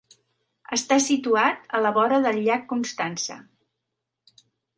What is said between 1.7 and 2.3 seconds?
a la vora